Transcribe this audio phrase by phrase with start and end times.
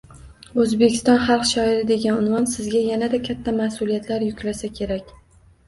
[0.61, 5.17] –O‘zbekiston Xalq shoiri degan unvon sizga yanada katta mas’uliyatlar yuklasa kerak?..